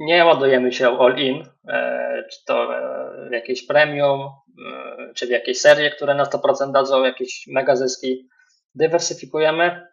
nie 0.00 0.24
ładujemy 0.24 0.72
się 0.72 0.98
all-in, 0.98 1.44
e, 1.68 2.24
czy 2.32 2.44
to 2.44 2.68
w 3.28 3.32
jakieś 3.32 3.66
premium, 3.66 4.30
czy 5.14 5.26
w 5.26 5.30
jakieś 5.30 5.60
serie, 5.60 5.90
które 5.90 6.14
na 6.14 6.24
100% 6.24 6.72
dadzą 6.72 7.04
jakieś 7.04 7.46
mega 7.46 7.76
zyski. 7.76 8.28
Dywersyfikujemy, 8.74 9.86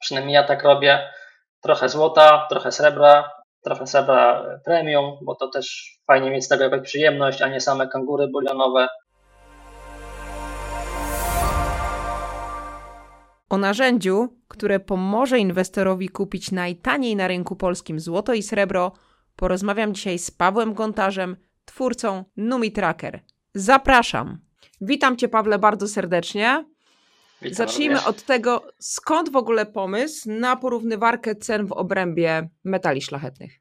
przynajmniej 0.00 0.34
ja 0.34 0.42
tak 0.42 0.64
robię. 0.64 1.08
Trochę 1.62 1.88
złota, 1.88 2.46
trochę 2.50 2.72
srebra, 2.72 3.30
trochę 3.64 3.86
srebra 3.86 4.44
premium, 4.64 5.18
bo 5.22 5.34
to 5.34 5.48
też 5.48 5.96
fajnie 6.06 6.30
mieć 6.30 6.44
z 6.44 6.48
tego 6.48 6.64
jakąś 6.64 6.80
przyjemność, 6.80 7.42
a 7.42 7.48
nie 7.48 7.60
same 7.60 7.88
kangury 7.88 8.28
bulionowe. 8.28 8.88
O 13.50 13.58
narzędziu, 13.58 14.28
które 14.48 14.80
pomoże 14.80 15.38
inwestorowi 15.38 16.08
kupić 16.08 16.52
najtaniej 16.52 17.16
na 17.16 17.28
rynku 17.28 17.56
polskim 17.56 18.00
złoto 18.00 18.34
i 18.34 18.42
srebro, 18.42 18.92
porozmawiam 19.36 19.94
dzisiaj 19.94 20.18
z 20.18 20.30
Pawłem 20.30 20.74
Gontarzem, 20.74 21.36
twórcą 21.64 22.24
NumiTracker. 22.36 23.20
Zapraszam. 23.54 24.38
Witam 24.80 25.16
Cię, 25.16 25.28
Pawle, 25.28 25.58
bardzo 25.58 25.88
serdecznie. 25.88 26.64
Witam 27.42 27.54
Zacznijmy 27.54 27.94
również. 27.94 28.08
od 28.08 28.22
tego, 28.22 28.62
skąd 28.78 29.32
w 29.32 29.36
ogóle 29.36 29.66
pomysł 29.66 30.30
na 30.30 30.56
porównywarkę 30.56 31.34
cen 31.34 31.66
w 31.66 31.72
obrębie 31.72 32.48
metali 32.64 33.02
szlachetnych? 33.02 33.52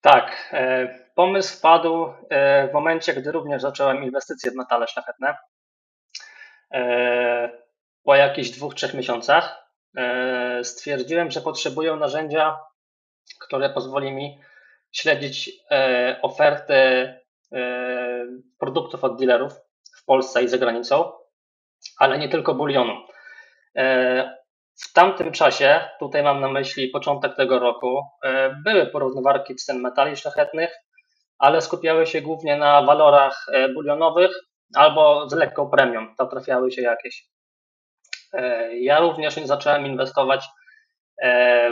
Tak, 0.00 0.50
e, 0.52 0.88
pomysł 1.14 1.58
wpadł 1.58 2.06
e, 2.30 2.68
w 2.68 2.72
momencie, 2.72 3.14
gdy 3.14 3.32
również 3.32 3.62
zacząłem 3.62 4.04
inwestycje 4.04 4.50
w 4.50 4.54
metale 4.54 4.86
szlachetne. 4.86 5.36
E, 6.72 7.50
po 8.02 8.14
jakichś 8.14 8.50
dwóch, 8.50 8.74
trzech 8.74 8.94
miesiącach 8.94 9.68
stwierdziłem, 10.62 11.30
że 11.30 11.40
potrzebuję 11.40 11.96
narzędzia, 11.96 12.58
które 13.40 13.70
pozwoli 13.70 14.12
mi 14.12 14.40
śledzić 14.92 15.50
oferty 16.22 17.14
produktów 18.58 19.04
od 19.04 19.18
dealerów 19.18 19.52
w 20.00 20.04
Polsce 20.04 20.42
i 20.42 20.48
za 20.48 20.58
granicą, 20.58 21.12
ale 21.98 22.18
nie 22.18 22.28
tylko 22.28 22.54
bulionu. 22.54 22.94
W 24.82 24.92
tamtym 24.92 25.32
czasie, 25.32 25.80
tutaj 25.98 26.22
mam 26.22 26.40
na 26.40 26.48
myśli 26.48 26.88
początek 26.88 27.36
tego 27.36 27.58
roku, 27.58 28.02
e, 28.24 28.56
były 28.64 28.86
porównywarki 28.86 29.54
cen 29.54 29.80
metali 29.80 30.16
szlachetnych, 30.16 30.70
ale 31.38 31.60
skupiały 31.60 32.06
się 32.06 32.22
głównie 32.22 32.56
na 32.56 32.82
walorach 32.82 33.46
e, 33.52 33.68
bulionowych 33.68 34.30
albo 34.74 35.28
z 35.28 35.32
lekką 35.32 35.70
premią. 35.70 36.14
To 36.18 36.26
trafiały 36.26 36.72
się 36.72 36.82
jakieś. 36.82 37.26
E, 38.32 38.76
ja 38.78 39.00
również 39.00 39.36
nie 39.36 39.46
zacząłem 39.46 39.86
inwestować 39.86 40.46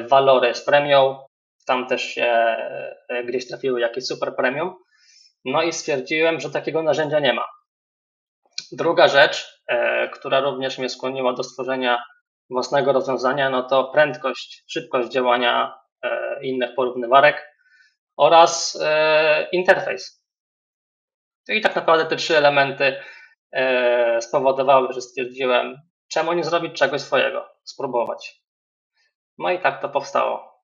w 0.05 0.09
walory 0.09 0.55
z 0.55 0.65
premią. 0.65 1.19
Tam 1.67 1.87
też 1.87 2.03
się 2.03 2.57
gdzieś 3.25 3.49
trafiły 3.49 3.81
jakieś 3.81 4.07
super 4.07 4.37
premium. 4.37 4.75
No 5.45 5.63
i 5.63 5.73
stwierdziłem, 5.73 6.41
że 6.41 6.51
takiego 6.51 6.83
narzędzia 6.83 7.21
nie 7.21 7.33
ma. 7.33 7.45
Druga 8.73 9.09
rzecz, 9.09 9.63
która 10.13 10.41
również 10.41 10.79
mnie 10.79 10.89
skłoniła 10.89 11.33
do 11.33 11.43
stworzenia 11.43 12.03
własnego 12.51 12.93
rozwiązania, 12.93 13.51
no 13.51 13.63
to 13.63 13.85
prędkość, 13.85 14.65
szybkość 14.69 15.09
działania 15.09 15.79
e, 16.03 16.39
innych 16.43 16.75
porównywarek 16.75 17.53
oraz 18.17 18.79
e, 18.83 19.49
interfejs. 19.53 20.27
I 21.49 21.61
tak 21.61 21.77
naprawdę 21.77 22.07
te 22.07 22.17
trzy 22.17 22.37
elementy 22.37 23.01
e, 23.53 24.23
spowodowały, 24.23 24.93
że 24.93 25.01
stwierdziłem, 25.01 25.81
czemu 26.09 26.33
nie 26.33 26.45
zrobić 26.45 26.73
czegoś 26.73 27.01
swojego, 27.01 27.49
spróbować. 27.65 28.43
No 29.39 29.51
i 29.51 29.61
tak 29.61 29.83
to 29.83 29.89
powstało. 29.89 30.56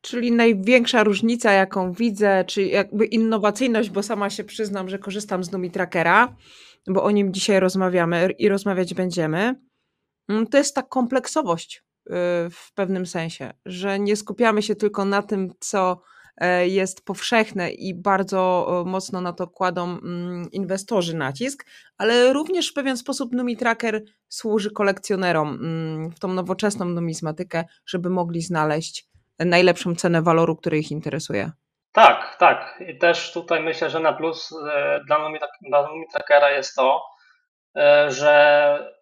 Czyli 0.00 0.32
największa 0.32 1.04
różnica, 1.04 1.52
jaką 1.52 1.92
widzę, 1.92 2.44
czy 2.46 2.62
jakby 2.62 3.06
innowacyjność, 3.06 3.90
bo 3.90 4.02
sama 4.02 4.30
się 4.30 4.44
przyznam, 4.44 4.88
że 4.88 4.98
korzystam 4.98 5.44
z 5.44 5.52
Numi 5.52 5.70
Trackera, 5.70 6.36
bo 6.86 7.02
o 7.02 7.10
nim 7.10 7.32
dzisiaj 7.32 7.60
rozmawiamy 7.60 8.34
i 8.38 8.48
rozmawiać 8.48 8.94
będziemy 8.94 9.54
Mm, 10.30 10.46
to 10.46 10.58
jest 10.58 10.74
ta 10.74 10.82
kompleksowość 10.82 11.76
y, 11.76 12.12
w 12.50 12.72
pewnym 12.74 13.06
sensie, 13.06 13.52
że 13.66 13.98
nie 13.98 14.16
skupiamy 14.16 14.62
się 14.62 14.74
tylko 14.74 15.04
na 15.04 15.22
tym, 15.22 15.52
co 15.60 16.02
e, 16.36 16.68
jest 16.68 17.04
powszechne 17.04 17.70
i 17.70 17.94
bardzo 17.94 18.82
mocno 18.86 19.20
na 19.20 19.32
to 19.32 19.48
kładą 19.48 19.84
mm, 19.84 20.50
inwestorzy 20.50 21.16
nacisk, 21.16 21.66
ale 21.98 22.32
również 22.32 22.70
w 22.70 22.74
pewien 22.74 22.96
sposób 22.96 23.32
NumiTracker 23.32 24.02
służy 24.28 24.70
kolekcjonerom 24.70 25.48
mm, 25.48 26.10
w 26.10 26.18
tą 26.18 26.28
nowoczesną 26.28 26.84
numizmatykę, 26.84 27.64
żeby 27.86 28.10
mogli 28.10 28.42
znaleźć 28.42 29.09
najlepszą 29.44 29.94
cenę 29.94 30.22
waloru, 30.22 30.56
który 30.56 30.78
ich 30.78 30.90
interesuje. 30.90 31.50
Tak, 31.92 32.36
tak. 32.38 32.82
I 32.88 32.98
też 32.98 33.32
tutaj 33.32 33.60
myślę, 33.60 33.90
że 33.90 34.00
na 34.00 34.12
plus 34.12 34.52
e, 34.52 35.00
dla 35.06 35.88
NumiTrackera 35.88 36.50
jest 36.50 36.74
to, 36.74 37.02
e, 37.76 38.10
że 38.10 39.00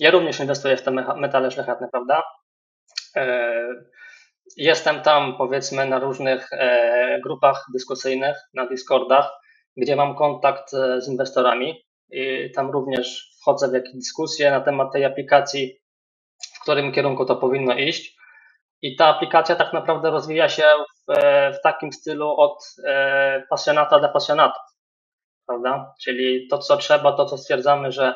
ja 0.00 0.10
również 0.10 0.40
inwestuję 0.40 0.76
w 0.76 0.82
te 0.82 0.90
metale 0.90 1.50
szlachetne, 1.50 1.88
prawda? 1.92 2.22
E, 3.16 3.68
jestem 4.56 5.02
tam, 5.02 5.36
powiedzmy, 5.36 5.86
na 5.86 5.98
różnych 5.98 6.52
e, 6.52 7.20
grupach 7.22 7.66
dyskusyjnych, 7.72 8.36
na 8.54 8.66
Discordach, 8.66 9.30
gdzie 9.76 9.96
mam 9.96 10.14
kontakt 10.14 10.74
e, 10.74 11.00
z 11.00 11.08
inwestorami 11.08 11.84
i 12.10 12.50
tam 12.54 12.70
również 12.70 13.36
wchodzę 13.40 13.68
w 13.68 13.72
jakieś 13.72 13.94
dyskusje 13.94 14.50
na 14.50 14.60
temat 14.60 14.92
tej 14.92 15.04
aplikacji, 15.04 15.78
w 16.54 16.62
którym 16.62 16.92
kierunku 16.92 17.24
to 17.24 17.36
powinno 17.36 17.74
iść. 17.74 18.18
I 18.82 18.96
ta 18.96 19.06
aplikacja 19.06 19.56
tak 19.56 19.72
naprawdę 19.72 20.10
rozwija 20.10 20.48
się 20.48 20.64
w, 21.08 21.14
w 21.58 21.62
takim 21.62 21.92
stylu 21.92 22.34
od 22.36 22.76
pasjonata 23.50 24.00
do 24.00 24.08
pasjonata, 24.08 24.60
prawda? 25.46 25.94
Czyli 26.02 26.48
to, 26.48 26.58
co 26.58 26.76
trzeba, 26.76 27.12
to, 27.12 27.26
co 27.26 27.38
stwierdzamy, 27.38 27.92
że 27.92 28.14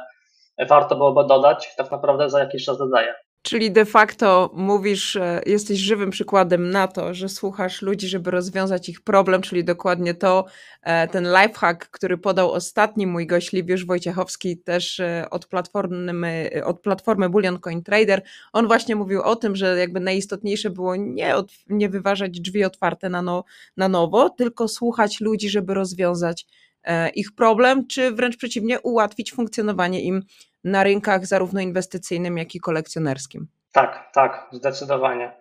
warto 0.69 0.97
byłoby 0.97 1.25
dodać, 1.25 1.77
tak 1.77 1.91
naprawdę 1.91 2.31
za 2.31 2.41
jakiś 2.41 2.65
czas 2.65 2.79
dodaję. 2.79 3.15
Czyli 3.43 3.73
de 3.73 3.85
facto 3.85 4.51
mówisz, 4.55 5.19
jesteś 5.47 5.79
żywym 5.79 6.11
przykładem 6.11 6.71
na 6.71 6.89
to, 6.89 7.15
że 7.15 7.29
słuchasz 7.29 7.83
ludzi, 7.83 8.09
żeby 8.09 8.31
rozwiązać 8.31 8.89
ich 8.89 9.01
problem, 9.01 9.43
czyli 9.43 9.65
dokładnie 9.65 10.15
to, 10.15 10.45
e, 10.83 11.09
ten 11.09 11.25
lifehack, 11.25 11.91
który 11.91 12.19
podał 12.19 12.53
ostatni 12.53 13.07
mój 13.07 13.27
gość 13.27 13.53
Liwiusz 13.53 13.87
Wojciechowski, 13.87 14.59
też 14.59 15.01
e, 15.01 15.27
od 15.31 15.47
platformy, 15.47 16.51
od 16.65 16.81
platformy 16.81 17.29
Bullion 17.29 17.59
Coin 17.59 17.83
Trader. 17.83 18.23
On 18.53 18.67
właśnie 18.67 18.97
mówił 18.97 19.23
o 19.23 19.37
tym, 19.37 19.57
że 19.57 19.79
jakby 19.79 20.01
najistotniejsze 20.01 20.71
było 20.71 20.97
nie, 20.97 21.37
od, 21.37 21.53
nie 21.69 21.89
wyważać 21.89 22.41
drzwi 22.41 22.65
otwarte 22.65 23.09
na, 23.09 23.23
no, 23.23 23.45
na 23.77 23.89
nowo, 23.89 24.31
tylko 24.31 24.69
słuchać 24.69 25.21
ludzi, 25.21 25.51
żeby 25.51 25.75
rozwiązać 25.75 26.47
E, 26.85 27.09
ich 27.09 27.33
problem, 27.33 27.87
czy 27.87 28.13
wręcz 28.13 28.37
przeciwnie, 28.37 28.81
ułatwić 28.81 29.33
funkcjonowanie 29.33 30.03
im 30.03 30.23
na 30.65 30.83
rynkach 30.83 31.27
zarówno 31.27 31.61
inwestycyjnym, 31.61 32.39
jak 32.39 32.55
i 32.55 32.61
kolekcjonerskim. 32.61 33.49
Tak, 33.73 34.11
tak, 34.13 34.49
zdecydowanie. 34.53 35.37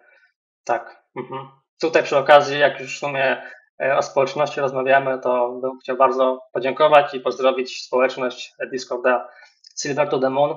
Tak. 0.63 1.03
Mhm. 1.15 1.47
Tutaj 1.81 2.03
przy 2.03 2.17
okazji, 2.17 2.59
jak 2.59 2.79
już 2.79 2.95
w 2.95 2.99
sumie 2.99 3.41
e, 3.81 3.97
o 3.97 4.01
społeczności 4.01 4.59
rozmawiamy, 4.59 5.19
to 5.19 5.59
bym 5.61 5.79
chciał 5.79 5.97
bardzo 5.97 6.39
podziękować 6.53 7.13
i 7.13 7.19
pozdrowić 7.19 7.85
społeczność 7.85 8.53
Discorda 8.71 9.27
Silver 9.81 10.09
to 10.09 10.19
the 10.19 10.29
Moon, 10.29 10.55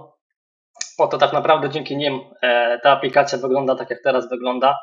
bo 0.98 1.08
to 1.08 1.18
tak 1.18 1.32
naprawdę 1.32 1.70
dzięki 1.70 1.96
nim 1.96 2.20
e, 2.42 2.78
ta 2.78 2.90
aplikacja 2.90 3.38
wygląda 3.38 3.74
tak, 3.74 3.90
jak 3.90 4.02
teraz 4.02 4.28
wygląda. 4.28 4.78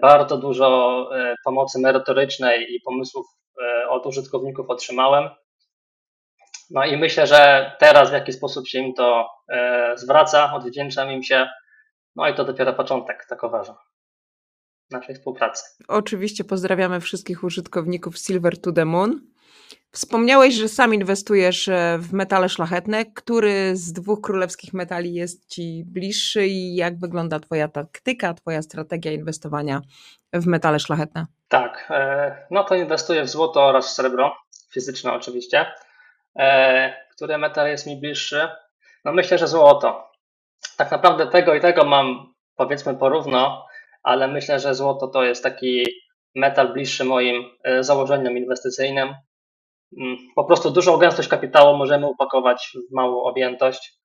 Bardzo 0.00 0.36
dużo 0.36 1.08
pomocy 1.44 1.80
merytorycznej 1.80 2.74
i 2.74 2.80
pomysłów 2.80 3.26
E, 3.62 3.88
od 3.88 4.06
użytkowników 4.06 4.70
otrzymałem. 4.70 5.30
No 6.70 6.84
i 6.84 6.96
myślę, 6.96 7.26
że 7.26 7.72
teraz 7.78 8.10
w 8.10 8.12
jaki 8.12 8.32
sposób 8.32 8.68
się 8.68 8.78
im 8.78 8.94
to 8.94 9.28
e, 9.48 9.92
zwraca, 9.96 10.54
odwdzięczam 10.54 11.10
im 11.10 11.22
się. 11.22 11.46
No 12.16 12.28
i 12.28 12.34
to 12.34 12.44
dopiero 12.44 12.72
początek, 12.72 13.26
tak 13.28 13.42
uważam, 13.42 13.76
naszej 14.90 15.14
współpracy. 15.14 15.64
Oczywiście 15.88 16.44
pozdrawiamy 16.44 17.00
wszystkich 17.00 17.44
użytkowników 17.44 18.18
Silver 18.18 18.60
to 18.60 18.72
the 18.72 18.84
Moon. 18.84 19.20
Wspomniałeś, 19.92 20.54
że 20.54 20.68
sam 20.68 20.94
inwestujesz 20.94 21.68
e, 21.68 21.98
w 22.00 22.12
metale 22.12 22.48
szlachetne. 22.48 23.04
Który 23.04 23.76
z 23.76 23.92
dwóch 23.92 24.20
królewskich 24.20 24.74
metali 24.74 25.14
jest 25.14 25.48
Ci 25.48 25.84
bliższy 25.86 26.46
i 26.46 26.74
jak 26.74 26.98
wygląda 26.98 27.40
Twoja 27.40 27.68
taktyka, 27.68 28.34
Twoja 28.34 28.62
strategia 28.62 29.12
inwestowania 29.12 29.80
w 30.32 30.46
metale 30.46 30.80
szlachetne? 30.80 31.26
Tak, 31.48 31.86
e, 31.90 32.46
no 32.50 32.64
to 32.64 32.74
inwestuję 32.74 33.24
w 33.24 33.28
złoto 33.28 33.64
oraz 33.64 33.86
w 33.86 33.90
srebro, 33.90 34.36
fizyczne 34.70 35.12
oczywiście. 35.12 35.66
E, 36.38 37.06
który 37.16 37.38
metal 37.38 37.68
jest 37.68 37.86
mi 37.86 37.96
bliższy? 37.96 38.48
No 39.04 39.12
myślę, 39.12 39.38
że 39.38 39.48
złoto. 39.48 40.12
Tak 40.76 40.90
naprawdę 40.90 41.26
tego 41.26 41.54
i 41.54 41.60
tego 41.60 41.84
mam 41.84 42.34
powiedzmy 42.56 42.94
porówno, 42.94 43.66
ale 44.02 44.28
myślę, 44.28 44.60
że 44.60 44.74
złoto 44.74 45.08
to 45.08 45.24
jest 45.24 45.42
taki 45.42 45.86
metal 46.34 46.72
bliższy 46.72 47.04
moim 47.04 47.44
założeniom 47.80 48.36
inwestycyjnym. 48.38 49.14
Mm, 49.98 50.16
po 50.34 50.44
prostu 50.44 50.70
dużą 50.70 50.96
gęstość 50.96 51.28
kapitału 51.28 51.76
możemy 51.76 52.06
upakować 52.06 52.76
w 52.90 52.94
małą 52.94 53.22
objętość. 53.22 53.98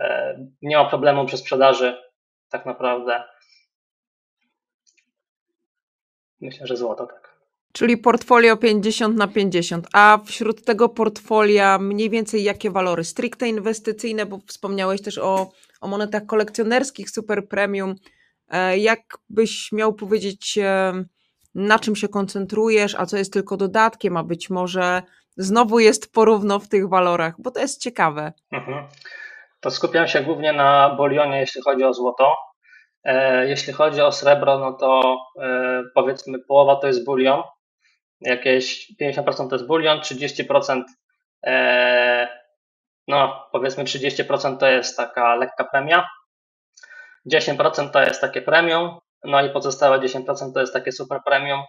E, 0.00 0.38
nie 0.62 0.76
ma 0.76 0.84
problemu 0.84 1.26
przy 1.26 1.36
sprzedaży, 1.36 2.02
tak 2.48 2.66
naprawdę. 2.66 3.24
Myślę, 6.40 6.66
że 6.66 6.76
złoto, 6.76 7.06
tak. 7.06 7.27
Czyli 7.72 7.96
portfolio 7.96 8.56
50 8.56 9.16
na 9.16 9.28
50. 9.28 9.86
A 9.92 10.18
wśród 10.24 10.64
tego 10.64 10.88
portfolia 10.88 11.78
mniej 11.78 12.10
więcej 12.10 12.44
jakie 12.44 12.70
walory? 12.70 13.04
Stricte 13.04 13.48
inwestycyjne, 13.48 14.26
bo 14.26 14.38
wspomniałeś 14.46 15.02
też 15.02 15.18
o, 15.18 15.50
o 15.80 15.88
monetach 15.88 16.26
kolekcjonerskich, 16.26 17.10
super 17.10 17.48
premium. 17.48 17.94
E, 18.48 18.78
jak 18.78 19.00
byś 19.30 19.72
miał 19.72 19.92
powiedzieć, 19.92 20.58
e, 20.58 20.92
na 21.54 21.78
czym 21.78 21.96
się 21.96 22.08
koncentrujesz, 22.08 22.94
a 22.94 23.06
co 23.06 23.16
jest 23.16 23.32
tylko 23.32 23.56
dodatkiem, 23.56 24.16
a 24.16 24.24
być 24.24 24.50
może 24.50 25.02
znowu 25.36 25.78
jest 25.78 26.12
porówno 26.12 26.58
w 26.58 26.68
tych 26.68 26.88
walorach, 26.88 27.34
bo 27.38 27.50
to 27.50 27.60
jest 27.60 27.82
ciekawe. 27.82 28.32
Mhm. 28.52 28.86
To 29.60 29.70
skupiam 29.70 30.08
się 30.08 30.20
głównie 30.20 30.52
na 30.52 30.94
bulionie, 30.96 31.40
jeśli 31.40 31.62
chodzi 31.62 31.84
o 31.84 31.94
złoto. 31.94 32.36
E, 33.04 33.48
jeśli 33.48 33.72
chodzi 33.72 34.00
o 34.00 34.12
srebro, 34.12 34.58
no 34.58 34.72
to 34.72 35.16
powiedzmy 35.94 36.38
połowa 36.38 36.76
to 36.76 36.86
jest 36.86 37.04
bulion, 37.04 37.42
jakieś 38.20 38.92
50% 39.02 39.48
to 39.48 39.54
jest 39.54 39.66
bulion, 39.66 39.98
30% 39.98 40.82
no 43.08 43.48
powiedzmy 43.52 43.84
30% 43.84 44.56
to 44.56 44.66
jest 44.66 44.96
taka 44.96 45.34
lekka 45.34 45.64
premia, 45.64 46.06
10% 47.32 47.90
to 47.90 48.02
jest 48.02 48.20
takie 48.20 48.42
premium, 48.42 48.98
no 49.24 49.42
i 49.42 49.50
pozostałe 49.50 49.98
10% 49.98 50.52
to 50.54 50.60
jest 50.60 50.72
takie 50.72 50.92
super 50.92 51.20
premium. 51.26 51.60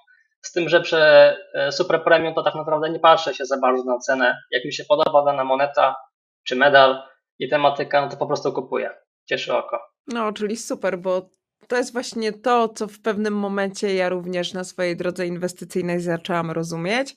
Z 0.42 0.52
tym, 0.52 0.70
że 0.70 0.82
przy 0.82 0.98
e, 0.98 1.72
super 1.72 2.04
premium 2.04 2.34
to 2.34 2.44
tak 2.44 2.56
naprawdę 2.56 2.90
nie 2.90 3.00
patrzę 3.00 3.34
się 3.34 3.46
za 3.46 3.58
bardzo 3.58 3.84
na 3.84 3.98
cenę. 3.98 4.38
Jak 4.52 4.66
mi 4.66 4.74
się 4.74 4.84
podoba 4.86 5.26
dana 5.26 5.44
moneta 5.44 5.96
czy 6.44 6.56
medal 6.56 7.04
i 7.40 7.50
tematyka, 7.50 8.02
no 8.02 8.10
to 8.10 8.18
po 8.18 8.28
prostu 8.28 8.54
kupuję. 8.54 8.90
Cieszy 9.26 9.58
oko. 9.58 9.80
No, 10.08 10.34
czyli 10.34 10.58
super, 10.58 10.98
bo 10.98 11.30
to 11.68 11.78
jest 11.78 11.94
właśnie 11.94 12.34
to, 12.34 12.70
co 12.70 12.88
w 12.88 13.00
pewnym 13.00 13.34
momencie 13.34 13.96
ja 13.96 14.10
również 14.10 14.54
na 14.54 14.64
swojej 14.64 14.98
drodze 14.98 15.28
inwestycyjnej 15.28 16.00
zaczęłam 16.00 16.52
rozumieć, 16.52 17.16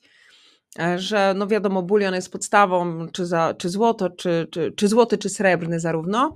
e, 0.79 0.99
że 0.99 1.33
no 1.37 1.47
wiadomo, 1.47 1.81
bulion 1.81 2.13
jest 2.13 2.31
podstawą, 2.31 3.07
czy, 3.11 3.25
za, 3.25 3.53
czy 3.57 3.69
złoto, 3.69 4.09
czy, 4.09 4.47
czy, 4.51 4.71
czy 4.71 4.87
złoty, 4.87 5.17
czy 5.17 5.29
srebrny 5.29 5.79
zarówno, 5.79 6.35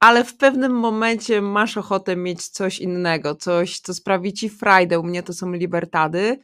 ale 0.00 0.24
w 0.24 0.36
pewnym 0.36 0.72
momencie 0.72 1.42
masz 1.42 1.76
ochotę 1.76 2.16
mieć 2.16 2.48
coś 2.48 2.78
innego, 2.78 3.34
coś, 3.34 3.80
co 3.80 3.94
sprawi 3.94 4.32
ci 4.32 4.48
frajdę. 4.48 4.98
U 4.98 5.02
mnie 5.02 5.22
to 5.22 5.32
są 5.32 5.52
libertady. 5.52 6.40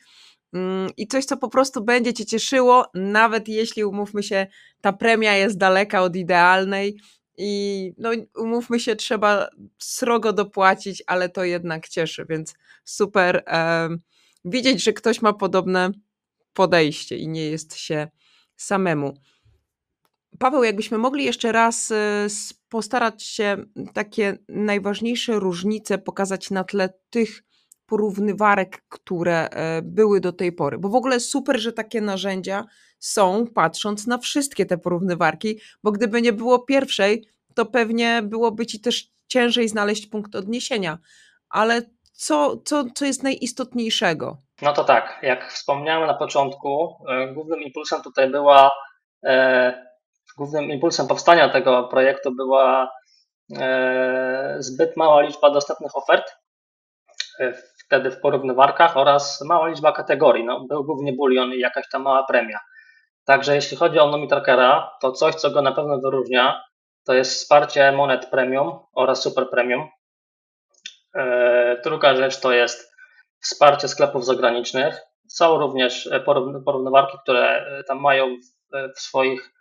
Mm, 0.53 0.91
I 0.97 1.07
coś, 1.07 1.25
co 1.25 1.37
po 1.37 1.49
prostu 1.49 1.85
będzie 1.85 2.15
cię 2.15 2.27
cieszyło, 2.27 2.87
nawet 2.95 3.49
jeśli 3.49 3.85
umówmy 3.85 4.23
się, 4.23 4.47
ta 4.81 4.93
premia 4.93 5.37
jest 5.37 5.59
daleka 5.59 6.03
od 6.03 6.17
idealnej 6.17 7.01
i 7.39 7.93
no, 7.99 8.11
umówmy 8.37 8.81
się, 8.81 8.97
trzeba 8.97 9.49
srogo 9.79 10.33
dopłacić, 10.33 11.03
ale 11.07 11.29
to 11.29 11.45
jednak 11.45 11.89
cieszy, 11.89 12.27
więc 12.29 12.55
super 12.85 13.43
e, 13.47 13.89
widzieć, 14.45 14.83
że 14.83 14.93
ktoś 14.93 15.23
ma 15.23 15.33
podobne 15.33 15.91
podejście 16.53 17.17
i 17.17 17.29
nie 17.29 17.47
jest 17.47 17.77
się 17.77 18.09
samemu. 18.57 19.15
Paweł, 20.39 20.65
jakbyśmy 20.65 20.99
mogli 20.99 21.25
jeszcze 21.25 21.53
raz 21.53 21.91
e, 21.91 22.27
postarać 22.69 23.23
się 23.23 23.57
takie 23.95 24.39
najważniejsze 24.49 25.39
różnice 25.39 25.99
pokazać 25.99 26.51
na 26.51 26.65
tle 26.65 26.89
tych 27.11 27.43
porównywarek, 27.87 28.83
które 28.89 29.49
e, 29.49 29.83
były 29.83 30.21
do 30.21 30.33
tej 30.33 30.53
pory. 30.53 30.79
Bo 30.79 30.89
w 30.89 30.95
ogóle 30.95 31.21
super, 31.21 31.61
że 31.61 31.73
takie 31.73 32.01
narzędzia 32.01 32.65
są, 32.99 33.47
patrząc 33.55 34.07
na 34.07 34.19
wszystkie 34.19 34.67
te 34.67 34.79
porównywarki, 34.79 35.61
bo 35.83 35.93
gdyby 35.93 36.23
nie 36.23 36.33
było 36.33 36.59
pierwszej, 36.59 37.29
to 37.55 37.67
pewnie 37.67 38.23
byłoby 38.23 38.67
ci 38.67 38.81
też 38.81 39.11
ciężej 39.29 39.69
znaleźć 39.69 40.07
punkt 40.07 40.35
odniesienia. 40.35 40.99
Ale 41.51 41.83
co, 42.13 42.57
co, 42.57 42.85
co 42.95 43.05
jest 43.05 43.23
najistotniejszego? 43.23 44.37
No 44.63 44.73
to 44.73 44.85
tak, 44.85 45.19
jak 45.23 45.53
wspomniałem 45.53 46.07
na 46.07 46.15
początku, 46.15 46.97
e, 47.09 47.33
głównym 47.33 47.63
impulsem 47.63 48.03
tutaj 48.03 48.31
była 48.31 48.71
głównym 50.37 50.71
impulsem 50.71 51.07
powstania 51.07 51.49
tego 51.49 51.85
projektu 51.85 52.35
była 52.35 52.91
e, 53.59 54.57
zbyt 54.59 54.97
mała 54.97 55.23
liczba 55.23 55.51
dostępnych 55.51 55.97
ofert 55.97 56.25
e, 56.31 56.37
wtedy 57.87 58.11
w 58.11 58.21
porównywarkach 58.21 58.97
oraz 58.97 59.41
mała 59.45 59.69
liczba 59.69 59.93
kategorii. 59.93 60.45
No, 60.45 60.61
był 60.69 60.85
głównie 60.85 61.13
bulion 61.13 61.53
i 61.53 61.59
jakaś 61.59 61.89
tam 61.89 62.03
mała 62.03 62.25
premia. 62.25 62.59
Także 63.25 63.55
jeśli 63.55 63.77
chodzi 63.77 63.99
o 63.99 64.09
Nomi 64.09 64.29
Trackera, 64.29 64.91
to 65.01 65.13
coś, 65.13 65.35
co 65.35 65.51
go 65.51 65.63
na 65.63 65.73
pewno 65.73 65.99
wyróżnia, 65.99 66.65
to 67.05 67.15
jest 67.15 67.33
wsparcie 67.33 67.93
monet 67.93 68.27
premium 68.27 68.79
oraz 68.93 69.23
super 69.23 69.51
premium. 69.51 69.89
E, 71.15 71.81
druga 71.85 72.17
rzecz 72.17 72.41
to 72.41 72.53
jest 72.53 72.93
wsparcie 73.41 73.89
sklepów 73.89 74.25
zagranicznych. 74.25 75.01
Są 75.29 75.59
również 75.59 76.11
porównywarki, 76.65 77.19
które 77.23 77.67
tam 77.87 78.01
mają 78.01 78.37
w 78.97 79.01
swoich 79.01 79.57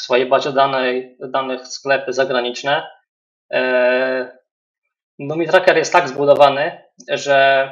w 0.00 0.02
swojej 0.02 0.26
bazie 0.26 0.52
danej, 0.52 1.16
danych 1.20 1.66
sklepy 1.66 2.12
zagraniczne. 2.12 2.90
E, 3.52 4.38
NumiTracker 5.18 5.76
jest 5.76 5.92
tak 5.92 6.08
zbudowany, 6.08 6.82
że 7.08 7.68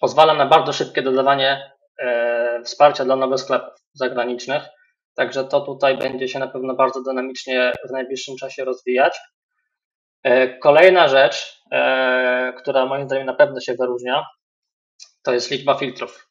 pozwala 0.00 0.34
na 0.34 0.46
bardzo 0.46 0.72
szybkie 0.72 1.02
dodawanie 1.02 1.72
e, 1.98 2.62
wsparcia 2.64 3.04
dla 3.04 3.16
nowych 3.16 3.40
sklepów 3.40 3.74
zagranicznych. 3.92 4.62
Także 5.14 5.44
to 5.44 5.60
tutaj 5.60 5.98
będzie 5.98 6.28
się 6.28 6.38
na 6.38 6.48
pewno 6.48 6.74
bardzo 6.74 7.02
dynamicznie 7.02 7.72
w 7.88 7.92
najbliższym 7.92 8.36
czasie 8.36 8.64
rozwijać. 8.64 9.18
E, 10.22 10.58
kolejna 10.58 11.08
rzecz, 11.08 11.62
która 12.58 12.86
moim 12.86 13.06
zdaniem 13.06 13.26
na 13.26 13.34
pewno 13.34 13.60
się 13.60 13.74
wyróżnia, 13.74 14.26
to 15.22 15.32
jest 15.32 15.50
liczba 15.50 15.74
filtrów. 15.74 16.28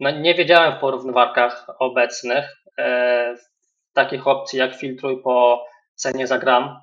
No, 0.00 0.10
nie 0.10 0.34
wiedziałem 0.34 0.76
w 0.76 0.80
porównywarkach 0.80 1.66
obecnych 1.78 2.56
e, 2.78 3.36
takich 3.92 4.26
opcji 4.26 4.58
jak 4.58 4.76
filtruj 4.76 5.22
po 5.22 5.66
cenie 5.94 6.26
za 6.26 6.38
gram. 6.38 6.80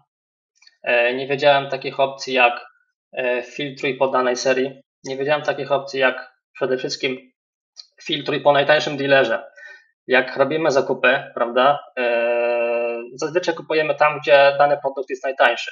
E, 0.84 1.14
nie 1.14 1.28
wiedziałem 1.28 1.70
takich 1.70 2.00
opcji 2.00 2.34
jak 2.34 2.54
e, 2.54 2.71
filtruj 3.44 3.98
po 3.98 4.08
danej 4.08 4.36
serii. 4.36 4.82
Nie 5.04 5.18
wiedziałem 5.18 5.42
takich 5.42 5.72
opcji 5.72 6.00
jak 6.00 6.34
przede 6.54 6.78
wszystkim 6.78 7.32
filtruj 8.04 8.42
po 8.42 8.52
najtańszym 8.52 8.98
dealerze. 8.98 9.44
Jak 10.08 10.38
robimy 10.38 10.72
zakupy, 10.72 11.24
prawda, 11.36 11.80
zazwyczaj 13.14 13.56
kupujemy 13.56 13.96
tam, 13.96 14.20
gdzie 14.20 14.56
dany 14.58 14.78
produkt 14.78 15.10
jest 15.10 15.24
najtańszy. 15.24 15.72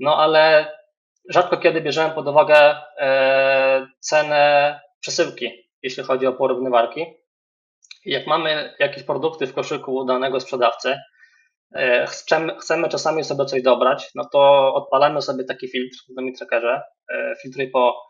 No 0.00 0.16
ale 0.16 0.72
rzadko 1.28 1.56
kiedy 1.56 1.80
bierzemy 1.80 2.14
pod 2.14 2.28
uwagę 2.28 2.76
cenę 4.00 4.80
przesyłki 5.00 5.68
jeśli 5.82 6.02
chodzi 6.02 6.26
o 6.26 6.32
porównywarki. 6.32 7.06
Jak 8.04 8.26
mamy 8.26 8.74
jakieś 8.78 9.02
produkty 9.02 9.46
w 9.46 9.54
koszyku 9.54 10.04
danego 10.04 10.40
sprzedawcy, 10.40 10.96
e, 11.74 12.06
chcemy, 12.06 12.88
czasami 12.88 13.24
sobie 13.24 13.44
coś 13.44 13.62
dobrać, 13.62 14.10
no 14.14 14.24
to 14.32 14.74
odpalamy 14.74 15.22
sobie 15.22 15.44
taki 15.44 15.68
filtr 15.68 15.96
w 16.10 16.14
Domi 16.14 16.32
Trackerze, 16.32 16.82
e, 17.12 17.34
filtruj 17.42 17.70
po 17.70 18.08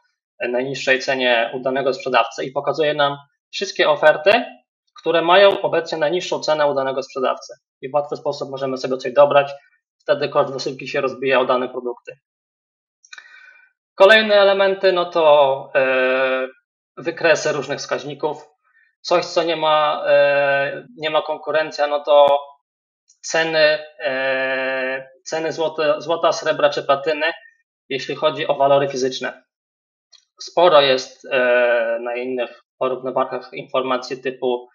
najniższej 0.49 1.01
cenie 1.01 1.51
u 1.55 1.61
danego 1.61 1.95
sprzedawcy 1.95 2.45
i 2.45 2.53
pokazuje 2.53 2.95
nam 2.95 3.17
wszystkie 3.51 3.91
oferty, 3.91 4.45
które 5.01 5.23
mają 5.23 5.61
obecnie 5.61 5.99
najniższą 5.99 6.41
cenę 6.41 6.67
u 6.67 6.75
danego 6.75 7.03
sprzedawcy. 7.03 7.55
I 7.81 7.91
w 7.91 7.95
łatwy 7.95 8.17
sposób 8.17 8.51
możemy 8.51 8.77
sobie 8.77 8.97
coś 8.97 9.13
dobrać, 9.13 9.53
wtedy 9.99 10.29
koszt 10.29 10.53
wysyłki 10.53 10.89
się 10.89 11.01
rozbija 11.01 11.41
o 11.41 11.45
dane 11.45 11.69
produkty. 11.69 12.13
Kolejne 13.95 14.35
elementy, 14.35 14.93
no 14.93 15.05
to 15.05 15.71
e, 15.75 16.49
wykresy 16.97 17.53
różnych 17.53 17.79
wskaźników. 17.79 18.49
Coś, 19.01 19.25
co 19.25 19.43
nie 19.43 19.57
ma, 19.57 20.05
nie 20.97 21.11
ma 21.11 21.23
konkurencja, 21.23 21.87
no 21.87 22.05
to 22.05 22.41
ceny, 23.21 23.79
e, 24.01 25.09
ceny 25.25 25.53
złote, 25.53 25.95
złota, 25.99 26.33
srebra 26.33 26.71
czy 26.71 26.83
platyny, 26.83 27.27
jeśli 27.89 28.15
chodzi 28.15 28.47
o 28.47 28.55
walory 28.55 28.89
fizyczne. 28.89 29.43
Sporo 30.41 30.81
jest 30.81 31.25
e, 31.31 31.99
na 32.01 32.17
innych 32.17 32.63
porównywarkach 32.79 33.53
informacji 33.53 34.23
typu 34.23 34.69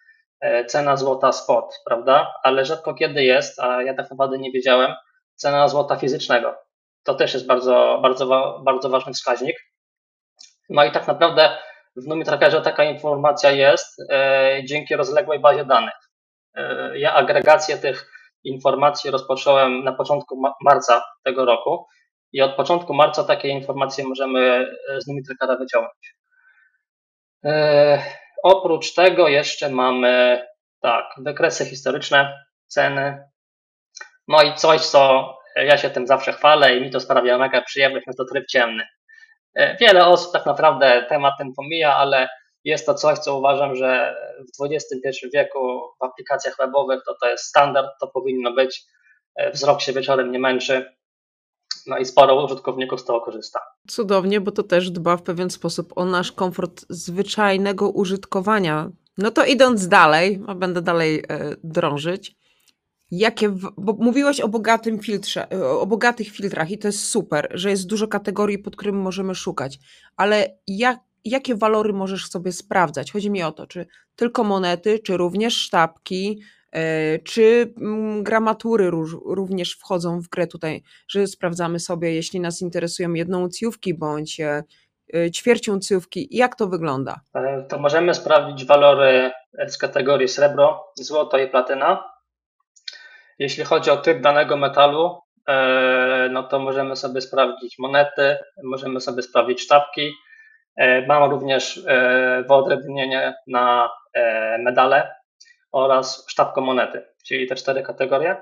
cena 0.67 0.97
złota 0.97 1.31
spot, 1.31 1.75
prawda? 1.85 2.33
Ale 2.43 2.65
rzadko 2.65 2.93
kiedy 2.93 3.23
jest, 3.23 3.59
a 3.59 3.83
ja 3.83 3.93
tak 3.93 4.11
naprawdę 4.11 4.37
nie 4.37 4.51
wiedziałem, 4.51 4.93
cena 5.35 5.67
złota 5.67 5.95
fizycznego. 5.95 6.55
To 7.03 7.15
też 7.15 7.33
jest 7.33 7.47
bardzo, 7.47 7.99
bardzo, 8.01 8.59
bardzo 8.65 8.89
ważny 8.89 9.13
wskaźnik. 9.13 9.55
No 10.69 10.85
i 10.85 10.91
tak 10.91 11.07
naprawdę 11.07 11.57
w 11.95 12.07
NumiTrackerze 12.07 12.61
taka 12.61 12.83
informacja 12.83 13.51
jest 13.51 13.99
e, 14.09 14.61
dzięki 14.65 14.95
rozległej 14.95 15.39
bazie 15.39 15.65
danych. 15.65 15.93
E, 16.55 16.99
ja 16.99 17.13
agregację 17.13 17.77
tych 17.77 18.11
informacji 18.43 19.11
rozpocząłem 19.11 19.83
na 19.83 19.93
początku 19.93 20.41
marca 20.61 21.03
tego 21.23 21.45
roku 21.45 21.85
i 22.31 22.41
od 22.41 22.55
początku 22.55 22.93
marca 22.93 23.23
takie 23.23 23.47
informacje 23.47 24.07
możemy 24.07 24.67
e, 24.89 25.01
z 25.01 25.07
NumiTrackera 25.07 25.57
wyciągnąć. 25.57 26.15
Oprócz 28.43 28.93
tego 28.93 29.27
jeszcze 29.27 29.69
mamy 29.69 30.43
tak, 30.81 31.05
wykresy 31.17 31.65
historyczne, 31.65 32.45
ceny, 32.67 33.23
no 34.27 34.41
i 34.41 34.53
coś, 34.55 34.81
co 34.81 35.33
ja 35.55 35.77
się 35.77 35.89
tym 35.89 36.07
zawsze 36.07 36.33
chwalę 36.33 36.75
i 36.75 36.81
mi 36.81 36.89
to 36.89 36.99
sprawia 36.99 37.37
mega 37.37 37.61
przyjemność, 37.61 38.07
no 38.07 38.13
to 38.17 38.25
tryb 38.25 38.47
ciemny. 38.47 38.87
Wiele 39.79 40.05
osób 40.05 40.33
tak 40.33 40.45
naprawdę 40.45 41.05
temat 41.09 41.33
ten 41.37 41.53
pomija, 41.53 41.95
ale 41.95 42.27
jest 42.63 42.85
to 42.85 42.93
coś, 42.93 43.19
co 43.19 43.37
uważam, 43.37 43.75
że 43.75 44.15
w 44.59 44.65
XXI 44.65 45.27
wieku 45.33 45.81
w 46.01 46.03
aplikacjach 46.03 46.55
webowych 46.59 47.01
to 47.05 47.15
to 47.21 47.29
jest 47.29 47.43
standard, 47.43 47.89
to 48.01 48.07
powinno 48.07 48.53
być. 48.53 48.83
Wzrok 49.53 49.81
się 49.81 49.93
wieczorem 49.93 50.31
nie 50.31 50.39
męczy. 50.39 50.85
No 51.87 51.97
i 51.97 52.05
sporo 52.05 52.45
użytkowników 52.45 53.01
z 53.01 53.05
tego 53.05 53.21
korzysta. 53.21 53.59
Cudownie, 53.87 54.41
bo 54.41 54.51
to 54.51 54.63
też 54.63 54.91
dba 54.91 55.17
w 55.17 55.23
pewien 55.23 55.49
sposób 55.49 55.93
o 55.95 56.05
nasz 56.05 56.31
komfort 56.31 56.85
zwyczajnego 56.89 57.89
użytkowania. 57.89 58.89
No 59.17 59.31
to 59.31 59.45
idąc 59.45 59.87
dalej, 59.87 60.43
a 60.47 60.55
będę 60.55 60.81
dalej 60.81 61.23
e, 61.29 61.55
drążyć. 61.63 62.35
Jakie, 63.11 63.49
bo 63.77 63.93
mówiłeś 63.99 64.39
o 64.41 64.47
bogatym 64.47 64.99
filtrze, 64.99 65.51
e, 65.51 65.69
o 65.69 65.85
bogatych 65.85 66.31
filtrach 66.31 66.71
i 66.71 66.77
to 66.77 66.87
jest 66.87 67.07
super, 67.07 67.51
że 67.53 67.69
jest 67.69 67.87
dużo 67.87 68.07
kategorii, 68.07 68.59
pod 68.59 68.75
którymi 68.75 68.97
możemy 68.97 69.35
szukać, 69.35 69.79
ale 70.17 70.57
jak, 70.67 70.99
jakie 71.25 71.55
walory 71.55 71.93
możesz 71.93 72.29
sobie 72.29 72.51
sprawdzać? 72.51 73.11
Chodzi 73.11 73.31
mi 73.31 73.43
o 73.43 73.51
to, 73.51 73.67
czy 73.67 73.87
tylko 74.15 74.43
monety, 74.43 74.99
czy 74.99 75.17
również 75.17 75.57
sztabki, 75.57 76.41
E, 76.73 77.19
czy 77.19 77.73
mm, 77.81 78.23
gramatury 78.23 78.91
również 79.25 79.73
wchodzą 79.73 80.21
w 80.21 80.29
grę 80.29 80.47
tutaj, 80.47 80.83
że 81.07 81.27
sprawdzamy 81.27 81.79
sobie, 81.79 82.13
jeśli 82.13 82.39
nas 82.39 82.61
interesują 82.61 83.13
jedną 83.13 83.49
cyjówki 83.49 83.93
bądź 83.93 84.39
e, 84.39 84.63
e, 85.13 85.31
ćwiercią 85.31 85.79
cyjówki, 85.79 86.27
jak 86.31 86.55
to 86.55 86.67
wygląda? 86.67 87.19
To 87.69 87.79
możemy 87.79 88.13
sprawdzić 88.13 88.65
walory 88.65 89.31
z 89.67 89.77
kategorii 89.77 90.27
srebro, 90.27 90.83
złoto 90.95 91.37
i 91.37 91.47
platyna. 91.47 92.13
Jeśli 93.39 93.63
chodzi 93.63 93.91
o 93.91 93.97
typ 93.97 94.21
danego 94.21 94.57
metalu, 94.57 95.17
no 96.31 96.43
to 96.43 96.59
możemy 96.59 96.95
sobie 96.95 97.21
sprawdzić 97.21 97.79
monety, 97.79 98.37
możemy 98.63 99.01
sobie 99.01 99.21
sprawdzić 99.21 99.61
sztabki. 99.61 100.13
Mam 101.07 101.31
również 101.31 101.85
wyodrębnienie 102.47 103.35
na 103.47 103.89
medale, 104.59 105.11
oraz 105.73 106.25
sztabką 106.27 106.61
monety, 106.61 107.05
czyli 107.25 107.47
te 107.47 107.55
cztery 107.55 107.83
kategorie. 107.83 108.41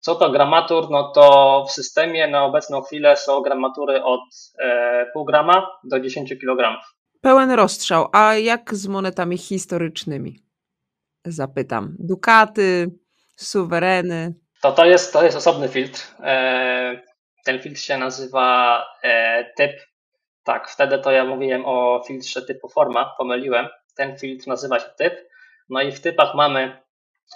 Co 0.00 0.14
to 0.14 0.30
gramatur? 0.30 0.90
No 0.90 1.12
to 1.12 1.64
w 1.68 1.72
systemie 1.72 2.28
na 2.28 2.44
obecną 2.44 2.82
chwilę 2.82 3.16
są 3.16 3.40
gramatury 3.40 4.02
od 4.02 4.20
e, 4.58 5.06
pół 5.12 5.24
grama 5.24 5.66
do 5.84 6.00
10 6.00 6.34
kg. 6.40 6.80
Pełen 7.20 7.50
rozstrzał. 7.50 8.08
A 8.12 8.34
jak 8.34 8.74
z 8.74 8.86
monetami 8.86 9.38
historycznymi? 9.38 10.42
Zapytam. 11.24 11.96
Dukaty, 11.98 12.90
suwereny. 13.36 14.34
To, 14.62 14.72
to, 14.72 14.84
jest, 14.84 15.12
to 15.12 15.24
jest 15.24 15.36
osobny 15.36 15.68
filtr. 15.68 16.14
E, 16.20 17.02
ten 17.44 17.60
filtr 17.60 17.80
się 17.80 17.98
nazywa 17.98 18.82
e, 19.02 19.44
typ. 19.56 19.89
Tak, 20.44 20.68
wtedy 20.68 20.98
to 20.98 21.10
ja 21.10 21.24
mówiłem 21.24 21.62
o 21.66 22.02
filtrze 22.06 22.42
typu 22.42 22.68
forma, 22.68 23.14
pomyliłem. 23.18 23.68
Ten 23.96 24.18
filtr 24.18 24.46
nazywa 24.46 24.80
się 24.80 24.88
typ. 24.98 25.14
No 25.68 25.82
i 25.82 25.92
w 25.92 26.00
typach 26.00 26.34
mamy 26.34 26.82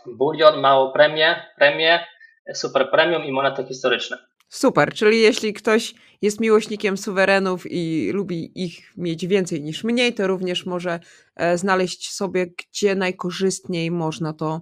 bulion, 0.06 0.60
małą 0.60 0.92
premię, 0.92 1.44
premię, 1.56 2.06
super 2.54 2.90
premium 2.90 3.24
i 3.24 3.32
monety 3.32 3.64
historyczne. 3.64 4.18
Super, 4.48 4.94
czyli 4.94 5.20
jeśli 5.20 5.52
ktoś 5.52 5.94
jest 6.22 6.40
miłośnikiem 6.40 6.96
suwerenów 6.96 7.64
i 7.66 8.10
lubi 8.12 8.64
ich 8.64 8.92
mieć 8.96 9.26
więcej 9.26 9.62
niż 9.62 9.84
mniej, 9.84 10.14
to 10.14 10.26
również 10.26 10.66
może 10.66 11.00
e, 11.36 11.58
znaleźć 11.58 12.12
sobie, 12.12 12.46
gdzie 12.46 12.94
najkorzystniej 12.94 13.90
można 13.90 14.32
to 14.32 14.60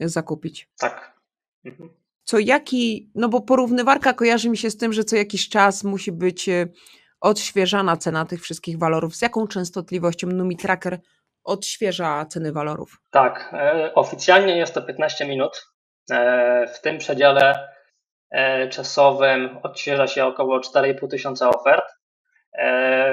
zakupić. 0.00 0.68
Tak. 0.78 1.20
Mhm. 1.64 1.90
Co 2.24 2.38
jaki, 2.38 3.10
no 3.14 3.28
bo 3.28 3.40
porównywarka 3.40 4.12
kojarzy 4.12 4.50
mi 4.50 4.56
się 4.56 4.70
z 4.70 4.76
tym, 4.76 4.92
że 4.92 5.04
co 5.04 5.16
jakiś 5.16 5.48
czas 5.48 5.84
musi 5.84 6.12
być 6.12 6.48
e, 6.48 6.68
odświeżana 7.22 7.96
cena 7.96 8.24
tych 8.24 8.42
wszystkich 8.42 8.78
walorów. 8.78 9.16
Z 9.16 9.22
jaką 9.22 9.46
częstotliwością 9.48 10.26
NumiTracker 10.26 10.98
odświeża 11.44 12.26
ceny 12.26 12.52
walorów? 12.52 13.00
Tak, 13.10 13.50
e, 13.52 13.94
oficjalnie 13.94 14.56
jest 14.56 14.74
to 14.74 14.82
15 14.82 15.26
minut. 15.26 15.66
E, 16.10 16.66
w 16.66 16.80
tym 16.80 16.98
przedziale 16.98 17.68
e, 18.30 18.68
czasowym 18.68 19.58
odświeża 19.62 20.06
się 20.06 20.24
około 20.24 20.60
4,5 20.60 21.08
tysiąca 21.08 21.50
ofert. 21.50 21.84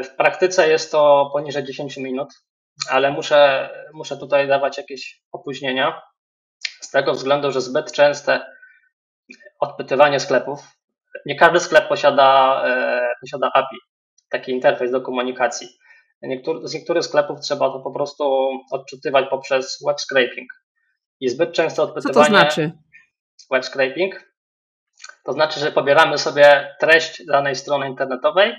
W 0.04 0.16
praktyce 0.18 0.70
jest 0.70 0.92
to 0.92 1.30
poniżej 1.34 1.64
10 1.64 1.98
minut, 1.98 2.30
ale 2.90 3.12
muszę, 3.12 3.70
muszę 3.94 4.18
tutaj 4.18 4.48
dawać 4.48 4.78
jakieś 4.78 5.22
opóźnienia 5.32 6.02
z 6.82 6.90
tego 6.90 7.14
względu, 7.14 7.52
że 7.52 7.62
zbyt 7.62 7.92
częste 7.92 8.56
odpytywanie 9.60 10.20
sklepów. 10.20 10.60
Nie 11.26 11.36
każdy 11.36 11.60
sklep 11.60 11.88
posiada, 11.88 12.64
posiada 13.22 13.52
API, 13.54 13.78
taki 14.30 14.52
interfejs 14.52 14.92
do 14.92 15.02
komunikacji. 15.02 15.68
Niektóry, 16.22 16.68
z 16.68 16.74
niektórych 16.74 17.04
sklepów 17.04 17.40
trzeba 17.40 17.70
to 17.70 17.80
po 17.80 17.92
prostu 17.92 18.50
odczytywać 18.72 19.26
poprzez 19.30 19.84
web 19.88 20.02
scraping. 20.02 20.50
I 21.20 21.30
zbyt 21.30 21.54
często 21.54 21.84
odpytywanie. 21.84 22.14
Co 22.14 22.24
to 22.24 22.30
znaczy? 22.30 22.72
Web 23.52 23.66
scraping. 23.66 24.30
To 25.26 25.34
znaczy, 25.34 25.60
że 25.60 25.72
pobieramy 25.72 26.18
sobie 26.18 26.76
treść 26.80 27.26
danej 27.26 27.56
strony 27.56 27.88
internetowej, 27.88 28.56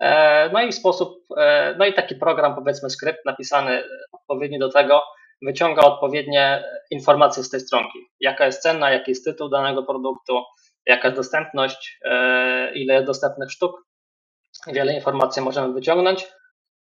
e, 0.00 0.50
no 0.52 0.62
i 0.62 0.72
w 0.72 0.74
sposób, 0.74 1.18
e, 1.36 1.74
no 1.78 1.86
i 1.86 1.94
taki 1.94 2.14
program, 2.14 2.54
powiedzmy 2.54 2.90
skrypt 2.90 3.24
napisany 3.24 3.84
odpowiedni 4.12 4.58
do 4.58 4.72
tego, 4.72 5.02
wyciąga 5.42 5.82
odpowiednie 5.82 6.64
informacje 6.90 7.42
z 7.42 7.50
tej 7.50 7.60
stronki. 7.60 7.98
Jaka 8.20 8.46
jest 8.46 8.62
cena, 8.62 8.90
jaki 8.90 9.10
jest 9.10 9.24
tytuł 9.24 9.48
danego 9.48 9.82
produktu, 9.82 10.42
jaka 10.86 11.08
jest 11.08 11.20
dostępność, 11.20 11.98
e, 12.04 12.72
ile 12.74 12.94
jest 12.94 13.06
dostępnych 13.06 13.50
sztuk. 13.50 13.72
Wiele 14.66 14.94
informacji 14.94 15.42
możemy 15.42 15.72
wyciągnąć 15.72 16.26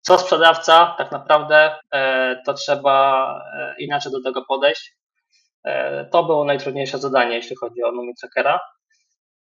co 0.03 0.19
sprzedawca, 0.19 0.95
tak 0.97 1.11
naprawdę 1.11 1.75
e, 1.91 2.41
to 2.45 2.53
trzeba 2.53 3.27
e, 3.57 3.75
inaczej 3.79 4.11
do 4.11 4.21
tego 4.21 4.45
podejść. 4.45 4.95
E, 5.63 6.05
to 6.05 6.23
było 6.23 6.45
najtrudniejsze 6.45 6.97
zadanie, 6.97 7.35
jeśli 7.35 7.55
chodzi 7.55 7.83
o 7.83 7.91
numer 7.91 8.15
trackera. 8.19 8.59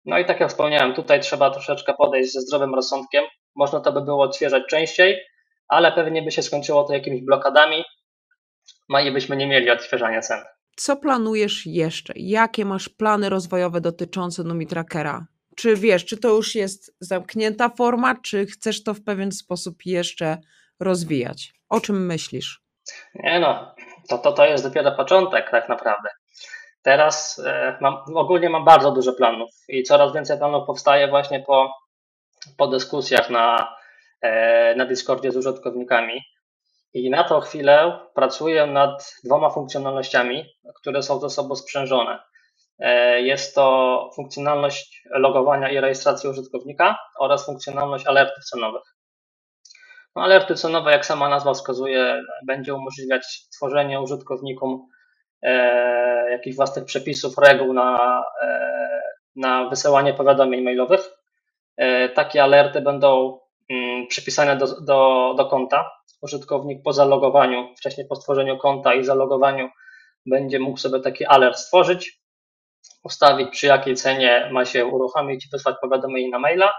No 0.05 0.17
i 0.17 0.25
tak 0.25 0.39
jak 0.39 0.49
wspomniałem, 0.49 0.93
tutaj 0.93 1.19
trzeba 1.19 1.49
troszeczkę 1.51 1.93
podejść 1.93 2.33
ze 2.33 2.41
zdrowym 2.41 2.75
rozsądkiem. 2.75 3.23
Można 3.55 3.79
to 3.79 3.91
by 3.91 4.01
było 4.01 4.23
odświeżać 4.23 4.63
częściej, 4.69 5.19
ale 5.67 5.91
pewnie 5.91 6.21
by 6.21 6.31
się 6.31 6.41
skończyło 6.41 6.83
to 6.83 6.93
jakimiś 6.93 7.21
blokadami, 7.21 7.83
no 8.89 8.99
i 8.99 9.11
byśmy 9.11 9.37
nie 9.37 9.47
mieli 9.47 9.69
odświeżania 9.69 10.21
cen. 10.21 10.43
Co 10.75 10.95
planujesz 10.95 11.65
jeszcze? 11.65 12.13
Jakie 12.15 12.65
masz 12.65 12.89
plany 12.89 13.29
rozwojowe 13.29 13.81
dotyczące 13.81 14.43
NumiTrackera? 14.43 15.25
Czy 15.55 15.75
wiesz, 15.75 16.05
czy 16.05 16.17
to 16.17 16.27
już 16.27 16.55
jest 16.55 16.95
zamknięta 16.99 17.69
forma, 17.69 18.15
czy 18.15 18.45
chcesz 18.45 18.83
to 18.83 18.93
w 18.93 19.03
pewien 19.03 19.31
sposób 19.31 19.75
jeszcze 19.85 20.37
rozwijać? 20.79 21.53
O 21.69 21.79
czym 21.79 22.05
myślisz? 22.05 22.61
Nie 23.15 23.39
no, 23.39 23.75
to, 24.09 24.17
to, 24.17 24.31
to 24.31 24.45
jest 24.45 24.63
dopiero 24.63 24.91
początek 24.91 25.51
tak 25.51 25.69
naprawdę. 25.69 26.09
Teraz 26.81 27.41
e, 27.45 27.77
mam, 27.81 27.97
ogólnie 28.15 28.49
mam 28.49 28.65
bardzo 28.65 28.91
dużo 28.91 29.13
planów 29.13 29.49
i 29.67 29.83
coraz 29.83 30.13
więcej 30.13 30.37
planów 30.37 30.67
powstaje 30.67 31.07
właśnie 31.07 31.39
po, 31.39 31.71
po 32.57 32.67
dyskusjach 32.67 33.29
na, 33.29 33.75
e, 34.21 34.75
na 34.75 34.85
Discordzie 34.85 35.31
z 35.31 35.37
użytkownikami. 35.37 36.21
I 36.93 37.09
na 37.09 37.23
tą 37.23 37.39
chwilę 37.39 37.99
pracuję 38.13 38.65
nad 38.67 39.15
dwoma 39.23 39.49
funkcjonalnościami, 39.49 40.45
które 40.75 41.03
są 41.03 41.19
ze 41.19 41.29
sobą 41.29 41.55
sprzężone. 41.55 42.19
E, 42.79 43.21
jest 43.21 43.55
to 43.55 44.09
funkcjonalność 44.15 45.03
logowania 45.09 45.69
i 45.69 45.79
rejestracji 45.79 46.29
użytkownika 46.29 46.97
oraz 47.19 47.45
funkcjonalność 47.45 48.07
alertów 48.07 48.43
cenowych. 48.43 48.95
No, 50.15 50.23
alerty 50.23 50.55
cenowe, 50.55 50.91
jak 50.91 51.05
sama 51.05 51.29
nazwa 51.29 51.53
wskazuje, 51.53 52.21
będzie 52.45 52.73
umożliwiać 52.73 53.47
tworzenie 53.55 54.01
użytkownikom 54.01 54.87
e, 55.41 56.31
jakichś 56.31 56.55
własnych 56.55 56.85
przepisów, 56.85 57.37
reguł 57.37 57.73
na, 57.73 58.23
e, 58.41 59.01
na 59.35 59.69
wysyłanie 59.69 60.13
powiadomień 60.13 60.63
mailowych. 60.63 61.09
E, 61.77 62.09
takie 62.09 62.43
alerty 62.43 62.81
będą 62.81 63.39
mm, 63.69 64.07
przypisane 64.07 64.57
do, 64.57 64.81
do, 64.81 65.33
do 65.37 65.45
konta. 65.45 65.91
Użytkownik 66.21 66.83
po 66.83 66.93
zalogowaniu, 66.93 67.75
wcześniej 67.77 68.07
po 68.07 68.15
stworzeniu 68.15 68.57
konta 68.57 68.93
i 68.93 69.03
zalogowaniu 69.03 69.69
będzie 70.25 70.59
mógł 70.59 70.77
sobie 70.77 70.99
taki 70.99 71.25
alert 71.25 71.57
stworzyć 71.57 72.24
ustawić, 73.03 73.49
przy 73.49 73.67
jakiej 73.67 73.95
cenie 73.95 74.49
ma 74.51 74.65
się 74.65 74.85
uruchomić 74.85 75.45
i 75.45 75.49
wysłać 75.49 75.75
powiadomienie 75.81 76.29
na 76.29 76.39
maila. 76.39 76.73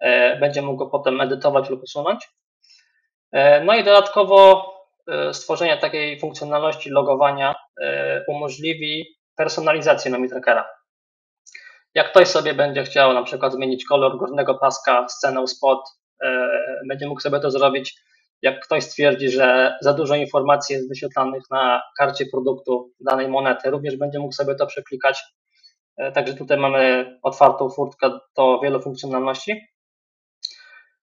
E, 0.00 0.36
będzie 0.36 0.62
mógł 0.62 0.78
go 0.78 0.86
potem 0.86 1.20
edytować 1.20 1.70
lub 1.70 1.82
usunąć. 1.82 2.28
E, 3.32 3.64
no 3.64 3.74
i 3.74 3.84
dodatkowo 3.84 4.70
e, 5.08 5.34
stworzenie 5.34 5.78
takiej 5.78 6.20
funkcjonalności 6.20 6.90
logowania 6.90 7.54
umożliwi 8.28 9.06
personalizację 9.36 10.10
Nomi 10.10 10.28
Trackera. 10.28 10.68
Jak 11.94 12.10
ktoś 12.10 12.28
sobie 12.28 12.54
będzie 12.54 12.84
chciał 12.84 13.12
na 13.12 13.22
przykład 13.22 13.52
zmienić 13.52 13.84
kolor 13.84 14.18
górnego 14.18 14.54
paska 14.54 15.08
z 15.08 15.18
ceną 15.18 15.46
spot, 15.46 15.80
będzie 16.88 17.06
mógł 17.06 17.20
sobie 17.20 17.40
to 17.40 17.50
zrobić. 17.50 17.96
Jak 18.44 18.64
ktoś 18.64 18.84
stwierdzi, 18.84 19.30
że 19.30 19.74
za 19.80 19.92
dużo 19.92 20.14
informacji 20.14 20.74
jest 20.74 20.88
wyświetlanych 20.88 21.42
na 21.50 21.82
karcie 21.98 22.26
produktu 22.26 22.92
danej 23.00 23.28
monety, 23.28 23.70
również 23.70 23.96
będzie 23.96 24.18
mógł 24.18 24.32
sobie 24.32 24.54
to 24.54 24.66
przeklikać 24.66 25.22
E, 25.96 26.12
także 26.12 26.34
tutaj 26.34 26.58
mamy 26.58 27.12
otwartą 27.22 27.70
furtkę 27.70 28.10
do 28.36 28.60
wielu 28.60 28.82
funkcjonalności. 28.82 29.66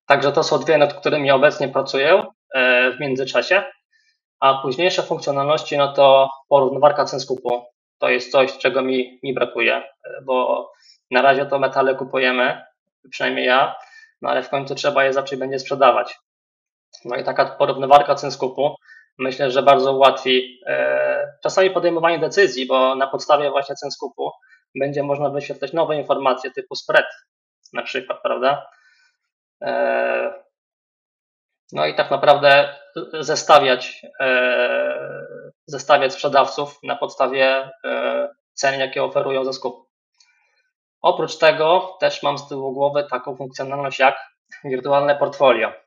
Także 0.05 0.31
to 0.31 0.43
są 0.43 0.59
dwie, 0.59 0.77
nad 0.77 0.93
którymi 0.93 1.31
obecnie 1.31 1.67
pracuję 1.67 2.23
w 2.97 2.99
międzyczasie. 2.99 3.63
A 4.39 4.61
późniejsze 4.61 5.03
funkcjonalności, 5.03 5.77
no 5.77 5.93
to 5.93 6.29
porównywarka 6.49 7.05
cen 7.05 7.19
skupu. 7.19 7.65
To 7.99 8.09
jest 8.09 8.31
coś, 8.31 8.57
czego 8.57 8.81
mi, 8.81 9.19
mi 9.23 9.33
brakuje, 9.33 9.83
bo 10.23 10.67
na 11.11 11.21
razie 11.21 11.45
to 11.45 11.59
metale 11.59 11.95
kupujemy, 11.95 12.61
przynajmniej 13.11 13.45
ja, 13.45 13.75
no 14.21 14.29
ale 14.29 14.43
w 14.43 14.49
końcu 14.49 14.75
trzeba 14.75 15.03
je 15.03 15.13
zacząć 15.13 15.39
będzie 15.39 15.59
sprzedawać. 15.59 16.19
No 17.05 17.15
i 17.15 17.23
taka 17.23 17.45
porównywarka 17.45 18.15
cen 18.15 18.31
skupu 18.31 18.75
myślę, 19.17 19.51
że 19.51 19.63
bardzo 19.63 19.93
ułatwi 19.93 20.59
e, 20.65 21.37
czasami 21.43 21.69
podejmowanie 21.69 22.19
decyzji, 22.19 22.67
bo 22.67 22.95
na 22.95 23.07
podstawie 23.07 23.51
właśnie 23.51 23.75
cen 23.75 23.91
skupu 23.91 24.31
będzie 24.75 25.03
można 25.03 25.29
wyświetlać 25.29 25.73
nowe 25.73 25.95
informacje 25.95 26.51
typu 26.51 26.75
spread 26.75 27.05
na 27.73 27.83
przykład, 27.83 28.21
prawda? 28.21 28.67
E, 29.61 30.43
no 31.71 31.85
i 31.85 31.95
tak 31.95 32.11
naprawdę 32.11 32.75
zestawiać, 33.19 34.05
e, 34.19 35.25
zestawiać 35.65 36.13
sprzedawców 36.13 36.79
na 36.83 36.95
podstawie 36.95 37.69
cen, 38.53 38.79
jakie 38.79 39.03
oferują 39.03 39.45
ze 39.45 39.53
skupu. 39.53 39.87
Oprócz 41.01 41.37
tego 41.37 41.97
też 41.99 42.23
mam 42.23 42.37
z 42.37 42.47
tyłu 42.47 42.73
głowy 42.73 43.07
taką 43.09 43.35
funkcjonalność 43.35 43.99
jak 43.99 44.15
wirtualne 44.63 45.15
portfolio. 45.15 45.80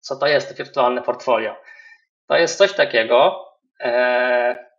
Co 0.00 0.16
to 0.16 0.26
jest 0.26 0.56
wirtualne 0.56 1.02
portfolio? 1.02 1.56
To 2.26 2.36
jest 2.36 2.58
coś 2.58 2.72
takiego, 2.72 3.46
e, 3.80 4.70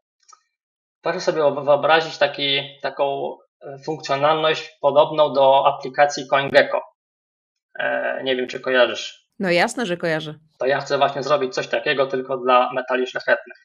proszę 1.02 1.22
sobie 1.22 1.42
wyobrazić 1.42 2.18
taki, 2.18 2.80
taką 2.82 3.38
funkcjonalność 3.86 4.78
podobną 4.82 5.34
do 5.34 5.68
aplikacji 5.68 6.28
CoinGecko. 6.28 6.82
E, 7.80 8.24
nie 8.24 8.36
wiem, 8.36 8.48
czy 8.48 8.60
kojarzysz. 8.60 9.28
No 9.40 9.52
jasne, 9.52 9.86
że 9.86 9.98
kojarzę. 9.98 10.36
To 10.60 10.66
ja 10.66 10.82
chcę 10.82 10.98
właśnie 10.98 11.24
zrobić 11.24 11.54
coś 11.54 11.68
takiego 11.68 12.08
tylko 12.08 12.38
dla 12.38 12.74
metali 12.74 13.08
szlachetnych, 13.08 13.58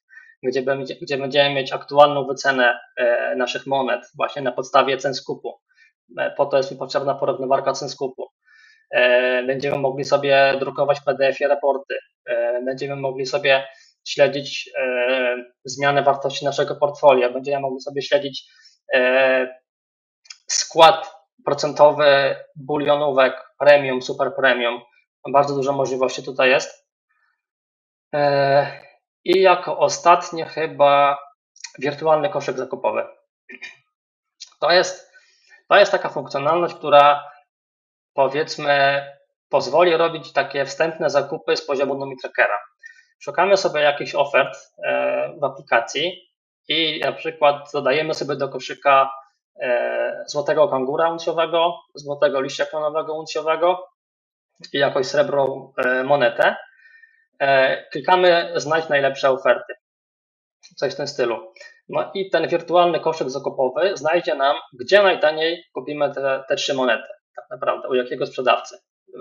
gdzie, 0.43 0.63
będzie, 0.63 0.95
gdzie 0.95 1.19
będziemy 1.19 1.55
mieć 1.55 1.73
aktualną 1.73 2.27
wycenę 2.27 2.81
e, 2.97 3.37
naszych 3.37 3.67
monet 3.67 4.01
właśnie 4.17 4.43
na 4.43 4.53
podstawie 4.53 4.97
cen 4.97 5.15
skupu. 5.15 5.61
E, 6.19 6.31
po 6.31 6.47
to 6.47 6.57
jest 6.57 6.73
mi 6.73 6.79
potrzebna 6.79 7.15
porównywarka 7.15 7.73
cen 7.73 7.89
skupu. 7.89 8.27
E, 8.91 9.43
będziemy 9.43 9.79
mogli 9.79 10.05
sobie 10.05 10.57
drukować 10.61 11.01
PDF-ie 11.01 11.49
raporty. 11.49 11.95
E, 12.27 12.63
będziemy 12.65 12.97
mogli 12.97 13.27
sobie 13.27 13.67
śledzić 14.09 14.71
zmianę 15.65 16.03
wartości 16.03 16.45
naszego 16.45 16.77
portfolio. 16.77 17.33
Będziemy 17.33 17.61
mogli 17.61 17.81
sobie 17.81 18.03
śledzić 18.03 18.45
skład 20.47 21.15
procentowy 21.45 22.37
bulionówek 22.57 23.51
premium, 23.59 24.03
super 24.03 24.35
premium. 24.37 24.81
Bardzo 25.33 25.55
dużo 25.55 25.73
możliwości 25.73 26.23
tutaj 26.23 26.51
jest. 26.51 26.87
I 29.25 29.41
jako 29.41 29.79
ostatnie 29.79 30.45
chyba 30.45 31.19
wirtualny 31.79 32.29
koszyk 32.29 32.57
zakupowy. 32.57 33.07
To 34.61 34.71
jest 34.71 35.07
to 35.69 35.77
jest 35.77 35.93
taka 35.93 36.09
funkcjonalność, 36.09 36.75
która 36.75 37.31
powiedzmy 38.17 39.05
pozwoli 39.49 39.97
robić 39.97 40.33
takie 40.33 40.65
wstępne 40.65 41.11
zakupy 41.11 41.57
z 41.57 41.67
poziomu 41.67 41.95
NumiTrackera. 41.95 42.59
Szukamy 43.19 43.57
sobie 43.57 43.81
jakichś 43.81 44.15
ofert 44.15 44.59
e, 44.85 45.33
w 45.41 45.45
aplikacji 45.45 46.33
i 46.69 47.01
na 47.05 47.13
przykład 47.13 47.71
dodajemy 47.73 48.15
sobie 48.15 48.37
do 48.37 48.49
koszyka 48.49 49.11
e, 49.61 50.25
złotego 50.27 50.69
kangura 50.69 51.11
uncjowego, 51.11 51.75
złotego 51.95 52.41
liścia 52.41 52.67
klonowego 52.67 53.15
uncjowego 53.15 53.89
i 54.73 54.79
jakąś 54.79 55.07
srebrną 55.07 55.73
e, 55.77 56.05
monetę. 56.05 56.57
Klikamy 57.93 58.53
znajdź 58.55 58.89
najlepsze 58.89 59.31
oferty. 59.31 59.75
Coś 60.77 60.93
w 60.93 60.97
tym 60.97 61.09
stylu. 61.09 61.53
No 61.89 62.11
i 62.15 62.31
ten 62.31 62.49
wirtualny 62.49 63.01
koszyk 63.01 63.31
zakupowy 63.31 63.97
znajdzie 63.97 64.35
nam, 64.35 64.57
gdzie 64.73 65.03
najtaniej 65.03 65.65
kupimy 65.75 66.15
te, 66.15 66.45
te 66.49 66.57
trzy 66.57 66.75
monety, 66.75 67.09
tak 67.37 67.45
naprawdę, 67.51 67.89
u 67.89 67.95
jakiego 67.95 68.27
sprzedawcy, 68.27 68.79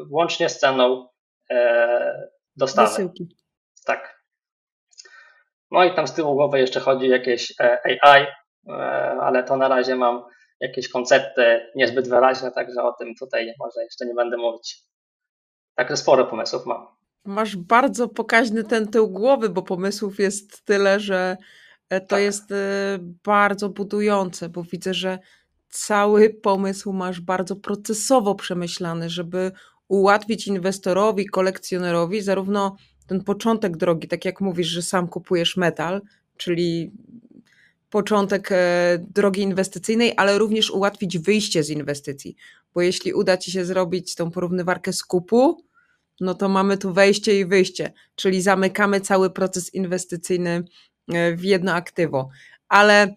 włącznie 0.09 0.49
z 0.49 0.59
ceną 0.59 1.09
e, 1.51 2.29
dostawy. 2.55 2.89
Wysyłki. 2.89 3.35
Tak. 3.85 4.21
No 5.71 5.83
i 5.83 5.95
tam 5.95 6.07
z 6.07 6.13
tyłu 6.13 6.35
głowy 6.35 6.59
jeszcze 6.59 6.79
chodzi 6.79 7.07
jakieś 7.07 7.53
e, 7.59 7.79
AI, 8.01 8.25
e, 8.69 8.71
ale 9.21 9.43
to 9.43 9.57
na 9.57 9.67
razie 9.67 9.95
mam 9.95 10.23
jakieś 10.59 10.89
koncepty 10.89 11.71
niezbyt 11.75 12.09
wyraźne, 12.09 12.51
także 12.51 12.83
o 12.83 12.93
tym 12.93 13.15
tutaj 13.19 13.53
może 13.59 13.83
jeszcze 13.83 14.05
nie 14.05 14.13
będę 14.13 14.37
mówić. 14.37 14.83
Także 15.75 15.97
sporo 15.97 16.25
pomysłów 16.25 16.65
mam. 16.65 16.87
Masz 17.25 17.57
bardzo 17.57 18.07
pokaźny 18.07 18.63
ten 18.63 18.87
tył 18.87 19.09
głowy, 19.09 19.49
bo 19.49 19.61
pomysłów 19.61 20.19
jest 20.19 20.65
tyle, 20.65 20.99
że 20.99 21.37
E, 21.89 22.01
to 22.01 22.07
tak. 22.07 22.21
jest 22.21 22.53
bardzo 23.23 23.69
budujące, 23.69 24.49
bo 24.49 24.63
widzę, 24.63 24.93
że 24.93 25.19
cały 25.77 26.29
pomysł 26.29 26.93
masz 26.93 27.21
bardzo 27.21 27.55
procesowo 27.55 28.35
przemyślany, 28.35 29.09
żeby 29.09 29.51
ułatwić 29.87 30.47
inwestorowi, 30.47 31.25
kolekcjonerowi 31.25 32.21
zarówno 32.21 32.75
ten 33.07 33.23
początek 33.23 33.77
drogi, 33.77 34.07
tak 34.07 34.25
jak 34.25 34.41
mówisz, 34.41 34.67
że 34.67 34.81
sam 34.81 35.07
kupujesz 35.07 35.57
metal, 35.57 36.01
czyli 36.37 36.91
początek 37.89 38.49
e, 38.51 38.99
drogi 39.15 39.41
inwestycyjnej, 39.41 40.13
ale 40.17 40.37
również 40.37 40.71
ułatwić 40.71 41.19
wyjście 41.19 41.63
z 41.63 41.69
inwestycji. 41.69 42.35
Bo 42.73 42.81
jeśli 42.81 43.13
uda 43.13 43.37
ci 43.37 43.51
się 43.51 43.65
zrobić 43.65 44.15
tą 44.15 44.31
porównywarkę 44.31 44.93
skupu, 44.93 45.63
no 46.19 46.33
to 46.33 46.49
mamy 46.49 46.77
tu 46.77 46.93
wejście 46.93 47.39
i 47.39 47.45
wyjście, 47.45 47.93
czyli 48.15 48.41
zamykamy 48.41 49.01
cały 49.01 49.29
proces 49.29 49.73
inwestycyjny 49.73 50.63
E, 51.13 51.35
w 51.35 51.43
jedno 51.43 51.73
aktywo. 51.73 52.29
Ale 52.69 53.15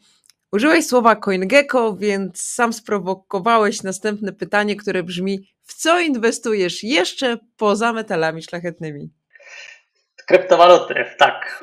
użyłeś 0.52 0.87
słowa 0.87 1.16
CoinGecko, 1.16 1.96
więc 1.96 2.42
sam 2.42 2.72
sprowokowałeś 2.72 3.82
następne 3.82 4.32
pytanie, 4.32 4.76
które 4.76 5.02
brzmi: 5.02 5.38
w 5.62 5.74
co 5.74 6.00
inwestujesz 6.00 6.84
jeszcze 6.84 7.37
poza 7.56 7.92
metalami 7.92 8.42
szlachetnymi? 8.42 9.11
Kryptowaluty, 10.26 11.04
tak. 11.18 11.61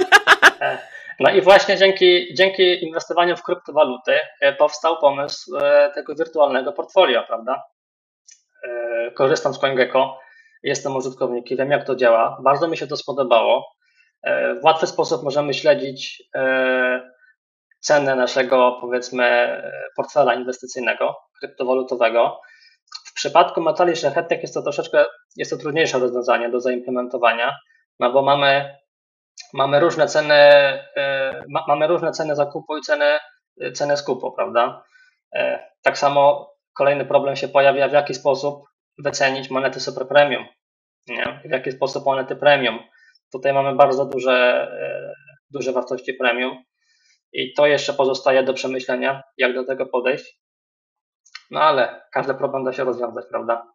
E, 0.62 0.78
no 1.20 1.30
i 1.30 1.42
właśnie 1.42 1.78
dzięki, 1.78 2.34
dzięki 2.34 2.86
inwestowaniu 2.86 3.38
w 3.38 3.44
kryptowaluty 3.44 4.20
e, 4.42 4.54
powstał 4.54 4.98
pomysł 4.98 5.52
tego 5.96 6.16
wirtualnego 6.16 6.74
portfolio, 6.74 7.24
prawda? 7.28 7.64
Korzystam 9.14 9.54
z 9.54 9.60
CoinGecko, 9.60 10.20
jestem 10.64 10.96
użytkownikiem, 10.96 11.58
wiem 11.58 11.72
jak 11.72 11.88
to 11.88 11.96
działa. 11.96 12.38
Bardzo 12.44 12.68
mi 12.68 12.78
się 12.78 12.88
to 12.88 12.98
spodobało. 12.98 13.76
W 14.62 14.64
łatwy 14.64 14.88
sposób 14.88 15.24
możemy 15.24 15.54
śledzić 15.54 16.24
e, 16.36 17.15
cenę 17.86 18.16
naszego, 18.16 18.78
powiedzmy, 18.82 19.62
portfela 19.96 20.34
inwestycyjnego, 20.34 21.16
kryptowalutowego. 21.40 22.42
W 23.06 23.14
przypadku 23.14 23.62
metali 23.62 23.96
szlachetnych 23.96 24.42
jest 24.42 24.54
to 24.54 24.62
troszeczkę 24.62 25.06
jest 25.36 25.52
to 25.52 25.58
trudniejsze 25.58 26.00
rozwiązanie 26.00 26.50
do 26.50 26.62
zaimplementowania, 26.62 27.58
no 28.00 28.12
bo 28.12 28.22
mamy, 28.22 28.76
mamy 29.54 29.80
różne 29.80 30.08
ceny, 30.08 30.34
e, 30.34 31.44
mamy 31.68 31.88
różne 31.88 32.12
ceny 32.12 32.36
zakupu 32.36 32.78
i 32.78 32.82
ceny, 32.82 33.20
ceny 33.74 33.98
skupu, 33.98 34.32
prawda? 34.32 34.84
E, 35.36 35.70
tak 35.82 35.98
samo 35.98 36.52
kolejny 36.74 37.06
problem 37.06 37.36
się 37.36 37.48
pojawia, 37.48 37.88
w 37.88 37.94
jaki 37.94 38.14
sposób 38.14 38.64
wycenić 38.98 39.50
monety 39.50 39.80
super 39.80 40.08
premium, 40.08 40.46
nie? 41.08 41.42
w 41.46 41.52
jaki 41.52 41.72
sposób 41.72 42.06
monety 42.06 42.36
premium 42.36 42.80
Tutaj 43.32 43.54
mamy 43.54 43.76
bardzo 43.76 44.06
duże, 44.06 44.34
e, 44.82 45.14
duże 45.50 45.72
wartości 45.72 46.14
premium 46.14 46.64
i 47.36 47.54
to 47.54 47.68
jeszcze 47.68 47.94
pozostaje 47.94 48.44
do 48.44 48.54
przemyślenia, 48.54 49.24
jak 49.38 49.54
do 49.54 49.66
tego 49.66 49.86
podejść. 49.86 50.40
No 51.52 51.60
ale 51.60 52.02
każdy 52.12 52.34
problem 52.34 52.64
da 52.64 52.74
się 52.74 52.84
rozwiązać, 52.84 53.26
prawda? 53.30 53.68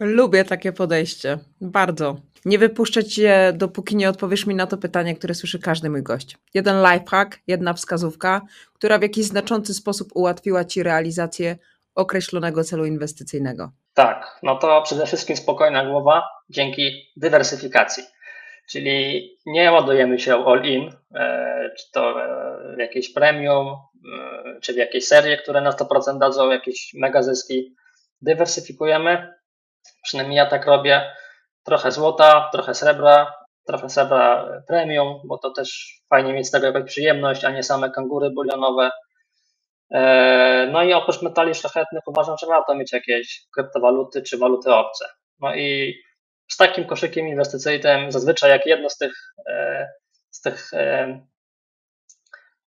Lubię 0.00 0.44
takie 0.44 0.72
podejście. 0.72 1.38
Bardzo. 1.60 2.16
Nie 2.44 2.58
wypuszczę 2.58 3.04
cię, 3.04 3.52
dopóki 3.54 3.96
nie 3.96 4.08
odpowiesz 4.08 4.46
mi 4.46 4.54
na 4.54 4.66
to 4.66 4.76
pytanie, 4.76 5.14
które 5.14 5.34
słyszy 5.34 5.58
każdy 5.58 5.90
mój 5.90 6.02
gość. 6.02 6.38
Jeden 6.54 6.76
lifehack, 6.82 7.38
jedna 7.46 7.74
wskazówka, 7.74 8.40
która 8.74 8.98
w 8.98 9.02
jakiś 9.02 9.24
znaczący 9.24 9.74
sposób 9.74 10.08
ułatwiła 10.14 10.64
ci 10.64 10.82
realizację 10.82 11.56
określonego 11.94 12.64
celu 12.64 12.84
inwestycyjnego. 12.84 13.70
Tak, 13.94 14.38
no 14.42 14.56
to 14.56 14.82
przede 14.82 15.06
wszystkim 15.06 15.36
spokojna 15.36 15.84
głowa 15.84 16.22
dzięki 16.50 17.12
dywersyfikacji. 17.16 18.04
Czyli 18.70 19.28
nie 19.46 19.72
ładujemy 19.72 20.18
się 20.18 20.44
all 20.46 20.64
in, 20.64 20.90
e, 21.14 21.70
czy 21.78 21.90
to 21.92 22.24
e, 22.24 22.74
w 22.76 22.78
jakieś 22.78 23.12
premium, 23.12 23.68
e, 23.68 24.60
czy 24.60 24.72
w 24.72 24.76
jakieś 24.76 25.06
serie, 25.06 25.36
które 25.36 25.60
na 25.60 25.70
100% 25.70 26.18
dadzą 26.18 26.50
jakieś 26.50 26.90
mega 26.94 27.22
zyski. 27.22 27.74
Dywersyfikujemy, 28.22 29.34
przynajmniej 30.02 30.36
ja 30.36 30.46
tak 30.46 30.66
robię. 30.66 31.12
Trochę 31.64 31.92
złota, 31.92 32.48
trochę 32.52 32.74
srebra, 32.74 33.34
trochę 33.66 33.88
srebra 33.88 34.48
premium, 34.68 35.20
bo 35.24 35.38
to 35.38 35.50
też 35.50 36.00
fajnie 36.10 36.32
mieć 36.32 36.46
z 36.46 36.50
tego 36.50 36.66
jakąś 36.66 36.84
przyjemność, 36.84 37.44
a 37.44 37.50
nie 37.50 37.62
same 37.62 37.90
kangury 37.90 38.30
bulionowe. 38.30 38.90
No 40.72 40.82
i 40.82 40.92
oprócz 40.92 41.22
metali 41.22 41.54
szlachetnych 41.54 42.02
uważam, 42.06 42.36
że 42.40 42.46
warto 42.46 42.74
mieć 42.74 42.92
jakieś 42.92 43.42
kryptowaluty 43.54 44.22
czy 44.22 44.38
waluty 44.38 44.74
obce. 44.74 45.04
No 45.40 45.54
i 45.54 46.00
z 46.50 46.56
takim 46.56 46.84
koszykiem 46.84 47.28
inwestycyjnym 47.28 48.12
zazwyczaj 48.12 48.50
jak 48.50 48.66
jedno 48.66 48.90
z 48.90 48.98
tych, 48.98 49.12
z 50.30 50.40
tych, 50.40 50.70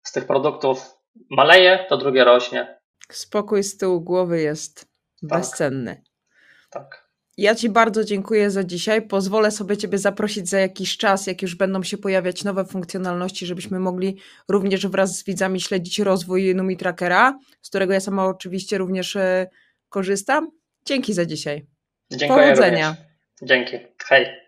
z 0.03 0.13
tych 0.13 0.27
produktów 0.27 0.95
maleje, 1.31 1.87
to 1.89 1.97
drugie 1.97 2.25
rośnie. 2.25 2.79
Spokój 3.11 3.63
z 3.63 3.77
tyłu 3.77 4.01
głowy 4.01 4.41
jest 4.41 4.81
tak. 4.81 5.41
bezcenny. 5.41 6.03
Tak. 6.71 7.13
Ja 7.37 7.55
Ci 7.55 7.71
bardzo 7.71 8.05
dziękuję 8.05 8.51
za 8.51 8.65
dzisiaj. 8.65 9.03
Pozwolę 9.03 9.51
sobie 9.51 9.77
Ciebie 9.77 9.99
zaprosić 9.99 10.49
za 10.49 10.59
jakiś 10.59 10.97
czas, 10.97 11.27
jak 11.27 11.43
już 11.43 11.55
będą 11.55 11.83
się 11.83 11.99
pojawiać 11.99 12.45
nowe 12.45 12.65
funkcjonalności, 12.65 13.47
żebyśmy 13.47 13.81
mogli 13.81 14.19
również 14.49 14.87
wraz 14.87 15.17
z 15.19 15.25
widzami 15.25 15.61
śledzić 15.61 15.99
rozwój 15.99 16.55
Numi 16.55 16.77
Trackera, 16.77 17.39
z 17.63 17.69
którego 17.69 17.93
ja 17.93 18.01
sama 18.01 18.27
oczywiście 18.27 18.79
również 18.79 19.17
e, 19.17 19.47
korzystam. 19.89 20.51
Dzięki 20.87 21.13
za 21.13 21.27
dzisiaj. 21.27 21.67
Dziękuję 22.11 22.43
Powodzenia. 22.43 22.89
Również. 22.89 23.12
Dzięki. 23.43 23.79
Hej. 24.09 24.42